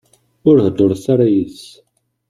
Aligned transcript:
Ur 0.49 0.57
heddṛet 0.65 1.03
ara 1.13 1.25
yid-s. 1.33 1.65